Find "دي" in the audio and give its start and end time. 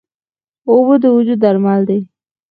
1.89-1.99